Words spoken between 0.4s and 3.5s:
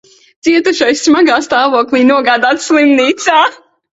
Cietušais smagā stāvoklī nogādāts slimnīcā.